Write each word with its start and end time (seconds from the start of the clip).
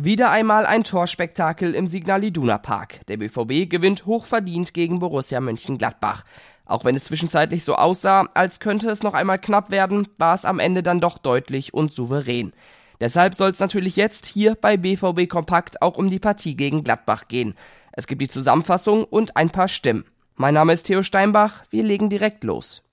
Wieder 0.00 0.30
einmal 0.30 0.64
ein 0.64 0.84
Torspektakel 0.84 1.74
im 1.74 1.88
Signal 1.88 2.22
Iduna 2.22 2.58
Park. 2.58 3.04
Der 3.08 3.16
BVB 3.16 3.68
gewinnt 3.68 4.06
hochverdient 4.06 4.72
gegen 4.72 5.00
Borussia 5.00 5.40
Mönchengladbach. 5.40 6.22
Auch 6.66 6.84
wenn 6.84 6.94
es 6.94 7.06
zwischenzeitlich 7.06 7.64
so 7.64 7.74
aussah, 7.74 8.28
als 8.34 8.60
könnte 8.60 8.88
es 8.90 9.02
noch 9.02 9.14
einmal 9.14 9.40
knapp 9.40 9.72
werden, 9.72 10.06
war 10.16 10.36
es 10.36 10.44
am 10.44 10.60
Ende 10.60 10.84
dann 10.84 11.00
doch 11.00 11.18
deutlich 11.18 11.74
und 11.74 11.92
souverän. 11.92 12.52
Deshalb 13.00 13.34
soll 13.34 13.50
es 13.50 13.58
natürlich 13.58 13.96
jetzt 13.96 14.26
hier 14.26 14.54
bei 14.54 14.76
BVB 14.76 15.28
Kompakt 15.28 15.82
auch 15.82 15.96
um 15.96 16.08
die 16.10 16.20
Partie 16.20 16.54
gegen 16.54 16.84
Gladbach 16.84 17.24
gehen. 17.26 17.56
Es 17.90 18.06
gibt 18.06 18.22
die 18.22 18.28
Zusammenfassung 18.28 19.02
und 19.02 19.36
ein 19.36 19.50
paar 19.50 19.66
Stimmen. 19.66 20.04
Mein 20.36 20.54
Name 20.54 20.74
ist 20.74 20.84
Theo 20.84 21.02
Steinbach, 21.02 21.64
wir 21.70 21.82
legen 21.82 22.08
direkt 22.08 22.44
los. 22.44 22.84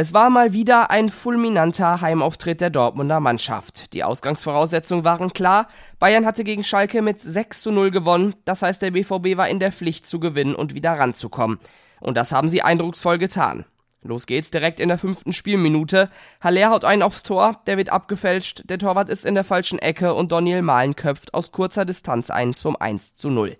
Es 0.00 0.14
war 0.14 0.30
mal 0.30 0.54
wieder 0.54 0.90
ein 0.90 1.10
fulminanter 1.10 2.00
Heimauftritt 2.00 2.62
der 2.62 2.70
Dortmunder 2.70 3.20
Mannschaft. 3.20 3.92
Die 3.92 4.02
Ausgangsvoraussetzungen 4.02 5.04
waren 5.04 5.34
klar. 5.34 5.68
Bayern 5.98 6.24
hatte 6.24 6.42
gegen 6.42 6.64
Schalke 6.64 7.02
mit 7.02 7.20
6 7.20 7.60
zu 7.60 7.70
0 7.70 7.90
gewonnen. 7.90 8.34
Das 8.46 8.62
heißt, 8.62 8.80
der 8.80 8.92
BVB 8.92 9.36
war 9.36 9.50
in 9.50 9.58
der 9.58 9.72
Pflicht 9.72 10.06
zu 10.06 10.18
gewinnen 10.18 10.54
und 10.54 10.74
wieder 10.74 10.92
ranzukommen. 10.92 11.58
Und 12.00 12.16
das 12.16 12.32
haben 12.32 12.48
sie 12.48 12.62
eindrucksvoll 12.62 13.18
getan. 13.18 13.66
Los 14.00 14.24
geht's 14.24 14.50
direkt 14.50 14.80
in 14.80 14.88
der 14.88 14.96
fünften 14.96 15.34
Spielminute. 15.34 16.08
Haller 16.40 16.70
haut 16.70 16.86
einen 16.86 17.02
aufs 17.02 17.22
Tor, 17.22 17.60
der 17.66 17.76
wird 17.76 17.90
abgefälscht, 17.90 18.62
der 18.70 18.78
Torwart 18.78 19.10
ist 19.10 19.26
in 19.26 19.34
der 19.34 19.44
falschen 19.44 19.78
Ecke 19.78 20.14
und 20.14 20.32
Daniel 20.32 20.62
Mahlen 20.62 20.96
köpft 20.96 21.34
aus 21.34 21.52
kurzer 21.52 21.84
Distanz 21.84 22.30
ein 22.30 22.54
zum 22.54 22.74
1 22.74 23.12
zu 23.12 23.28
0. 23.28 23.54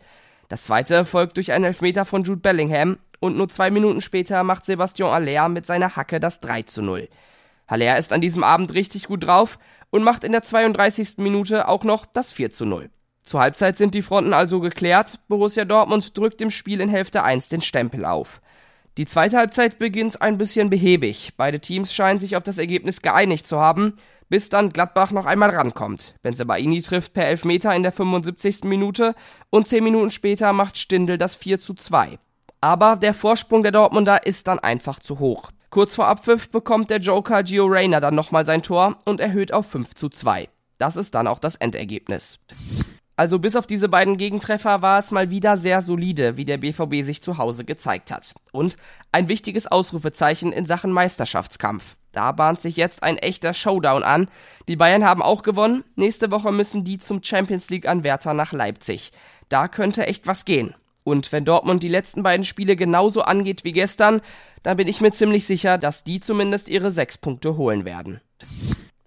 Das 0.50 0.64
zweite 0.64 1.04
folgt 1.04 1.36
durch 1.36 1.52
einen 1.52 1.64
Elfmeter 1.64 2.04
von 2.04 2.24
Jude 2.24 2.40
Bellingham 2.40 2.98
und 3.20 3.36
nur 3.36 3.48
zwei 3.48 3.70
Minuten 3.70 4.00
später 4.00 4.42
macht 4.42 4.66
Sebastian 4.66 5.08
Aller 5.10 5.48
mit 5.48 5.64
seiner 5.64 5.94
Hacke 5.94 6.18
das 6.18 6.40
3 6.40 6.62
zu 6.62 6.82
0. 6.82 7.08
Haller 7.68 7.98
ist 7.98 8.12
an 8.12 8.20
diesem 8.20 8.42
Abend 8.42 8.74
richtig 8.74 9.06
gut 9.06 9.22
drauf 9.22 9.60
und 9.90 10.02
macht 10.02 10.24
in 10.24 10.32
der 10.32 10.42
32. 10.42 11.18
Minute 11.18 11.68
auch 11.68 11.84
noch 11.84 12.04
das 12.04 12.32
4 12.32 12.50
zu 12.50 12.66
0. 12.66 12.90
Zur 13.22 13.40
Halbzeit 13.40 13.78
sind 13.78 13.94
die 13.94 14.02
Fronten 14.02 14.34
also 14.34 14.58
geklärt, 14.58 15.20
Borussia 15.28 15.64
Dortmund 15.64 16.18
drückt 16.18 16.40
im 16.40 16.50
Spiel 16.50 16.80
in 16.80 16.88
Hälfte 16.88 17.22
1 17.22 17.48
den 17.48 17.62
Stempel 17.62 18.04
auf. 18.04 18.40
Die 19.00 19.06
zweite 19.06 19.38
Halbzeit 19.38 19.78
beginnt 19.78 20.20
ein 20.20 20.36
bisschen 20.36 20.68
behäbig. 20.68 21.32
Beide 21.38 21.58
Teams 21.58 21.94
scheinen 21.94 22.20
sich 22.20 22.36
auf 22.36 22.42
das 22.42 22.58
Ergebnis 22.58 23.00
geeinigt 23.00 23.46
zu 23.46 23.58
haben, 23.58 23.94
bis 24.28 24.50
dann 24.50 24.68
Gladbach 24.68 25.10
noch 25.10 25.24
einmal 25.24 25.48
rankommt. 25.48 26.16
Benzebaini 26.20 26.82
trifft 26.82 27.14
per 27.14 27.26
Elfmeter 27.26 27.74
in 27.74 27.82
der 27.82 27.92
75. 27.92 28.64
Minute 28.64 29.14
und 29.48 29.66
10 29.66 29.82
Minuten 29.82 30.10
später 30.10 30.52
macht 30.52 30.76
Stindl 30.76 31.16
das 31.16 31.34
4 31.34 31.58
zu 31.58 31.72
2. 31.72 32.18
Aber 32.60 32.96
der 32.96 33.14
Vorsprung 33.14 33.62
der 33.62 33.72
Dortmunder 33.72 34.26
ist 34.26 34.48
dann 34.48 34.58
einfach 34.58 34.98
zu 34.98 35.18
hoch. 35.18 35.50
Kurz 35.70 35.94
vor 35.94 36.06
Abpfiff 36.06 36.50
bekommt 36.50 36.90
der 36.90 36.98
Joker 36.98 37.42
Gio 37.42 37.64
Reyna 37.64 38.00
dann 38.00 38.14
nochmal 38.14 38.44
sein 38.44 38.60
Tor 38.60 38.98
und 39.06 39.18
erhöht 39.18 39.54
auf 39.54 39.64
5 39.64 39.94
zu 39.94 40.10
2. 40.10 40.50
Das 40.76 40.96
ist 40.96 41.14
dann 41.14 41.26
auch 41.26 41.38
das 41.38 41.56
Endergebnis. 41.56 42.38
Also 43.20 43.38
bis 43.38 43.54
auf 43.54 43.66
diese 43.66 43.90
beiden 43.90 44.16
Gegentreffer 44.16 44.80
war 44.80 44.98
es 44.98 45.10
mal 45.10 45.28
wieder 45.28 45.58
sehr 45.58 45.82
solide, 45.82 46.38
wie 46.38 46.46
der 46.46 46.56
BVB 46.56 47.04
sich 47.04 47.20
zu 47.20 47.36
Hause 47.36 47.66
gezeigt 47.66 48.10
hat. 48.10 48.32
Und 48.50 48.78
ein 49.12 49.28
wichtiges 49.28 49.66
Ausrufezeichen 49.66 50.52
in 50.52 50.64
Sachen 50.64 50.90
Meisterschaftskampf. 50.90 51.96
Da 52.12 52.32
bahnt 52.32 52.60
sich 52.60 52.78
jetzt 52.78 53.02
ein 53.02 53.18
echter 53.18 53.52
Showdown 53.52 54.04
an. 54.04 54.28
Die 54.68 54.76
Bayern 54.76 55.04
haben 55.04 55.20
auch 55.20 55.42
gewonnen. 55.42 55.84
Nächste 55.96 56.30
Woche 56.30 56.50
müssen 56.50 56.82
die 56.82 56.96
zum 56.96 57.22
Champions 57.22 57.68
League 57.68 57.86
Anwärter 57.86 58.32
nach 58.32 58.54
Leipzig. 58.54 59.12
Da 59.50 59.68
könnte 59.68 60.06
echt 60.06 60.26
was 60.26 60.46
gehen. 60.46 60.74
Und 61.04 61.30
wenn 61.30 61.44
Dortmund 61.44 61.82
die 61.82 61.88
letzten 61.88 62.22
beiden 62.22 62.44
Spiele 62.44 62.74
genauso 62.74 63.20
angeht 63.20 63.64
wie 63.64 63.72
gestern, 63.72 64.22
dann 64.62 64.78
bin 64.78 64.88
ich 64.88 65.02
mir 65.02 65.12
ziemlich 65.12 65.44
sicher, 65.44 65.76
dass 65.76 66.04
die 66.04 66.20
zumindest 66.20 66.70
ihre 66.70 66.90
sechs 66.90 67.18
Punkte 67.18 67.58
holen 67.58 67.84
werden. 67.84 68.22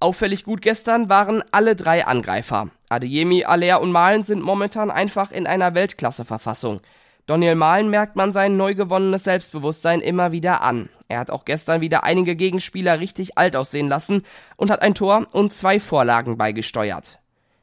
Auffällig 0.04 0.44
gut 0.44 0.62
gestern 0.62 1.08
waren 1.08 1.46
alle 1.52 1.78
drei 1.78 2.06
Angreifer. 2.06 2.68
Adeyemi, 2.90 3.46
Aller 3.46 3.80
und 3.80 3.94
Malen 3.94 4.26
sind 4.26 4.42
momentan 4.42 4.92
einfach 4.92 5.32
in 5.32 5.48
einer 5.48 5.76
Weltklasse-Verfassung. 5.76 6.82
Daniel 7.26 7.56
Malen 7.56 7.90
merkt 7.90 8.18
man 8.18 8.34
sein 8.34 8.58
neu 8.58 8.76
gewonnenes 8.76 9.24
Selbstbewusstsein 9.24 10.02
immer 10.02 10.34
wieder 10.34 10.62
an. 10.62 10.90
Er 11.08 11.20
hat 11.20 11.32
auch 11.32 11.46
gestern 11.46 11.80
wieder 11.80 12.04
einige 12.04 12.36
Gegenspieler 12.36 13.00
richtig 13.00 13.38
alt 13.38 13.56
aussehen 13.56 13.88
lassen 13.88 14.24
und 14.58 14.72
hat 14.72 14.82
ein 14.82 14.94
Tor 14.94 15.26
und 15.32 15.54
zwei 15.54 15.80
Vorlagen 15.80 16.38
beigesteuert. 16.38 17.20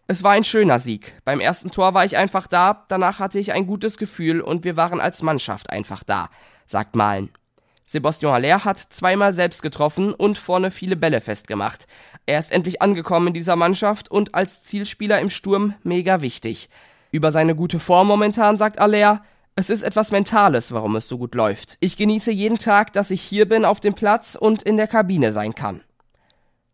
Es 0.07 0.25
war 0.25 0.33
ein 0.33 0.45
schöner 0.45 0.79
Sieg. 0.79 1.13
Beim 1.27 1.41
ersten 1.41 1.71
Tor 1.71 1.93
war 1.93 2.07
ich 2.07 2.17
einfach 2.17 2.47
da, 2.47 2.87
danach 2.89 3.19
hatte 3.19 3.39
ich 3.39 3.53
ein 3.53 3.67
gutes 3.67 3.99
Gefühl 3.99 4.41
und 4.41 4.65
wir 4.65 4.79
waren 4.79 4.99
als 5.03 5.23
Mannschaft 5.23 5.69
einfach 5.69 6.05
da, 6.05 6.31
sagt 6.67 6.97
Malen. 6.97 7.29
Sebastian 7.91 8.33
Haller 8.33 8.65
hat 8.65 8.79
zweimal 8.79 9.33
selbst 9.33 9.63
getroffen 9.63 10.15
und 10.15 10.39
vorne 10.39 10.71
viele 10.71 10.95
Bälle 10.95 11.21
festgemacht. 11.21 11.89
Er 12.25 12.39
ist 12.39 12.53
endlich 12.53 12.81
angekommen 12.81 13.27
in 13.27 13.35
dieser 13.35 13.57
Mannschaft 13.57 14.09
und 14.09 14.33
als 14.33 14.63
Zielspieler 14.63 15.19
im 15.19 15.29
Sturm 15.29 15.75
mega 15.83 16.21
wichtig. 16.21 16.69
Über 17.11 17.33
seine 17.33 17.57
gute 17.57 17.81
Form 17.81 18.07
momentan 18.07 18.59
sagt 18.59 18.79
Aller, 18.79 19.25
es 19.57 19.71
ist 19.71 19.83
etwas 19.83 20.13
Mentales, 20.13 20.71
warum 20.71 20.95
es 20.95 21.09
so 21.09 21.19
gut 21.19 21.35
läuft. 21.35 21.79
Ich 21.81 21.97
genieße 21.97 22.31
jeden 22.31 22.59
Tag, 22.59 22.93
dass 22.93 23.11
ich 23.11 23.23
hier 23.23 23.49
bin 23.49 23.65
auf 23.65 23.81
dem 23.81 23.95
Platz 23.95 24.39
und 24.41 24.63
in 24.63 24.77
der 24.77 24.87
Kabine 24.87 25.33
sein 25.33 25.57
kann. 25.57 25.81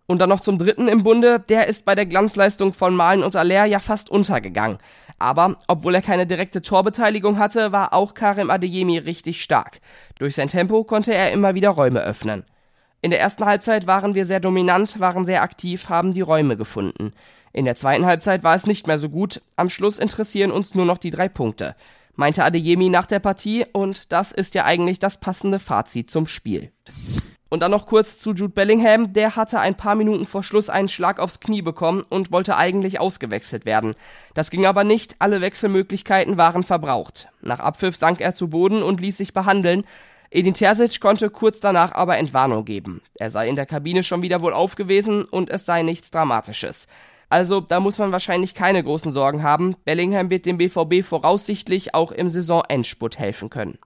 Und 0.06 0.20
dann 0.20 0.28
noch 0.28 0.40
zum 0.40 0.58
dritten 0.58 0.88
im 0.88 1.02
Bunde, 1.02 1.40
der 1.40 1.66
ist 1.66 1.84
bei 1.84 1.94
der 1.94 2.06
Glanzleistung 2.06 2.72
von 2.72 2.94
Malen 2.94 3.24
und 3.24 3.34
Aller 3.34 3.64
ja 3.64 3.80
fast 3.80 4.08
untergegangen. 4.08 4.78
Aber 5.18 5.56
obwohl 5.66 5.94
er 5.94 6.02
keine 6.02 6.26
direkte 6.26 6.62
Torbeteiligung 6.62 7.38
hatte, 7.38 7.72
war 7.72 7.92
auch 7.92 8.14
Karim 8.14 8.50
Adeyemi 8.50 8.98
richtig 8.98 9.42
stark. 9.42 9.80
Durch 10.18 10.34
sein 10.34 10.48
Tempo 10.48 10.84
konnte 10.84 11.14
er 11.14 11.32
immer 11.32 11.54
wieder 11.54 11.70
Räume 11.70 12.00
öffnen. 12.00 12.44
In 13.02 13.10
der 13.10 13.20
ersten 13.20 13.44
Halbzeit 13.44 13.86
waren 13.86 14.14
wir 14.14 14.26
sehr 14.26 14.40
dominant, 14.40 15.00
waren 15.00 15.26
sehr 15.26 15.42
aktiv, 15.42 15.88
haben 15.88 16.12
die 16.12 16.20
Räume 16.20 16.56
gefunden. 16.56 17.12
In 17.52 17.64
der 17.64 17.76
zweiten 17.76 18.04
Halbzeit 18.04 18.44
war 18.44 18.54
es 18.54 18.66
nicht 18.66 18.86
mehr 18.86 18.98
so 18.98 19.08
gut. 19.08 19.40
Am 19.56 19.70
Schluss 19.70 19.98
interessieren 19.98 20.50
uns 20.50 20.74
nur 20.74 20.84
noch 20.84 20.98
die 20.98 21.10
drei 21.10 21.28
Punkte, 21.28 21.74
meinte 22.14 22.44
Adeyemi 22.44 22.88
nach 22.88 23.06
der 23.06 23.20
Partie 23.20 23.64
und 23.72 24.12
das 24.12 24.32
ist 24.32 24.54
ja 24.54 24.64
eigentlich 24.64 24.98
das 24.98 25.18
passende 25.18 25.58
Fazit 25.58 26.10
zum 26.10 26.26
Spiel. 26.26 26.70
Und 27.48 27.60
dann 27.60 27.70
noch 27.70 27.86
kurz 27.86 28.18
zu 28.18 28.32
Jude 28.32 28.52
Bellingham. 28.52 29.12
Der 29.12 29.36
hatte 29.36 29.60
ein 29.60 29.76
paar 29.76 29.94
Minuten 29.94 30.26
vor 30.26 30.42
Schluss 30.42 30.68
einen 30.68 30.88
Schlag 30.88 31.20
aufs 31.20 31.40
Knie 31.40 31.62
bekommen 31.62 32.02
und 32.08 32.32
wollte 32.32 32.56
eigentlich 32.56 32.98
ausgewechselt 32.98 33.64
werden. 33.64 33.94
Das 34.34 34.50
ging 34.50 34.66
aber 34.66 34.84
nicht, 34.84 35.16
alle 35.20 35.40
Wechselmöglichkeiten 35.40 36.36
waren 36.36 36.64
verbraucht. 36.64 37.28
Nach 37.40 37.60
Abpfiff 37.60 37.96
sank 37.96 38.20
er 38.20 38.34
zu 38.34 38.48
Boden 38.48 38.82
und 38.82 39.00
ließ 39.00 39.16
sich 39.16 39.32
behandeln. 39.32 39.84
Edin 40.30 40.54
Terzic 40.54 41.00
konnte 41.00 41.30
kurz 41.30 41.60
danach 41.60 41.92
aber 41.92 42.18
Entwarnung 42.18 42.64
geben. 42.64 43.00
Er 43.14 43.30
sei 43.30 43.48
in 43.48 43.56
der 43.56 43.66
Kabine 43.66 44.02
schon 44.02 44.22
wieder 44.22 44.40
wohl 44.40 44.52
aufgewesen 44.52 45.24
und 45.24 45.48
es 45.48 45.64
sei 45.64 45.82
nichts 45.82 46.10
Dramatisches. 46.10 46.88
Also 47.28 47.60
da 47.60 47.80
muss 47.80 47.98
man 47.98 48.12
wahrscheinlich 48.12 48.54
keine 48.54 48.82
großen 48.82 49.12
Sorgen 49.12 49.42
haben. 49.42 49.76
Bellingham 49.84 50.30
wird 50.30 50.46
dem 50.46 50.58
BVB 50.58 51.04
voraussichtlich 51.04 51.94
auch 51.94 52.12
im 52.12 52.28
Saisonendspurt 52.28 53.18
helfen 53.18 53.50
können. 53.50 53.78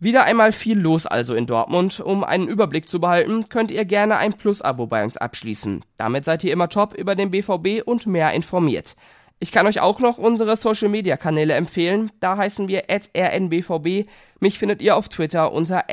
Wieder 0.00 0.24
einmal 0.24 0.52
viel 0.52 0.78
los 0.78 1.06
also 1.06 1.34
in 1.34 1.46
Dortmund. 1.46 1.98
Um 1.98 2.22
einen 2.22 2.46
Überblick 2.46 2.88
zu 2.88 3.00
behalten, 3.00 3.48
könnt 3.48 3.72
ihr 3.72 3.84
gerne 3.84 4.16
ein 4.16 4.32
Plus-Abo 4.32 4.86
bei 4.86 5.02
uns 5.02 5.16
abschließen. 5.16 5.84
Damit 5.96 6.24
seid 6.24 6.44
ihr 6.44 6.52
immer 6.52 6.68
top 6.68 6.94
über 6.94 7.16
den 7.16 7.32
BVB 7.32 7.82
und 7.84 8.06
mehr 8.06 8.32
informiert. 8.32 8.94
Ich 9.40 9.50
kann 9.50 9.66
euch 9.66 9.80
auch 9.80 9.98
noch 9.98 10.18
unsere 10.18 10.54
Social 10.54 10.88
Media 10.88 11.16
Kanäle 11.16 11.54
empfehlen. 11.54 12.12
Da 12.20 12.36
heißen 12.36 12.68
wir 12.68 12.84
rnbvb. 12.88 14.06
Mich 14.38 14.58
findet 14.58 14.82
ihr 14.82 14.96
auf 14.96 15.08
Twitter 15.08 15.52
unter 15.52 15.84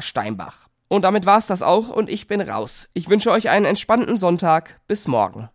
Steinbach. 0.00 0.68
Und 0.88 1.02
damit 1.02 1.24
war's 1.24 1.46
das 1.46 1.62
auch 1.62 1.88
und 1.88 2.10
ich 2.10 2.26
bin 2.26 2.40
raus. 2.40 2.88
Ich 2.94 3.08
wünsche 3.08 3.30
euch 3.30 3.48
einen 3.48 3.66
entspannten 3.66 4.16
Sonntag. 4.16 4.80
Bis 4.88 5.06
morgen. 5.06 5.48